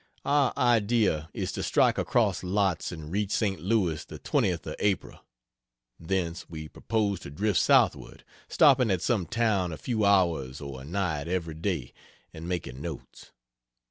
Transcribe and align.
Our 0.25 0.51
idea 0.57 1.29
is 1.31 1.51
to 1.51 1.61
strike 1.61 1.99
across 1.99 2.41
lots 2.43 2.91
and 2.91 3.11
reach 3.11 3.29
St. 3.29 3.59
Louis 3.61 4.03
the 4.03 4.17
20th 4.17 4.65
of 4.65 4.75
April 4.79 5.23
thence 5.99 6.49
we 6.49 6.67
propose 6.67 7.19
to 7.19 7.29
drift 7.29 7.59
southward, 7.59 8.23
stopping 8.47 8.89
at 8.89 9.03
some 9.03 9.27
town 9.27 9.71
a 9.71 9.77
few 9.77 10.03
hours 10.03 10.59
or 10.59 10.81
a 10.81 10.85
night, 10.85 11.27
every 11.27 11.53
day, 11.53 11.93
and 12.33 12.49
making 12.49 12.81
notes. 12.81 13.31